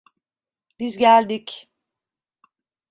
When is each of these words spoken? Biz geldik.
Biz 0.79 0.97
geldik. 0.97 1.69